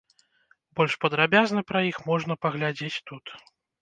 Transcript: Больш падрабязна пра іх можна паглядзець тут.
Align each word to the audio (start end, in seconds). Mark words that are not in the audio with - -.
Больш 0.77 0.95
падрабязна 1.03 1.63
пра 1.73 1.79
іх 1.91 1.97
можна 2.09 2.33
паглядзець 2.47 2.95
тут. 3.11 3.25